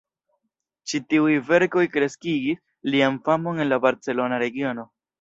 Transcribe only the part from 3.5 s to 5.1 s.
en la barcelona regiono.